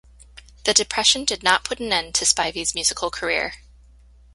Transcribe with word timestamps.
The 0.63 0.73
Depression 0.73 1.25
did 1.25 1.43
not 1.43 1.63
put 1.63 1.79
an 1.79 1.93
end 1.93 2.15
to 2.15 2.25
Spivey's 2.25 2.73
musical 2.73 3.11
career. 3.11 3.53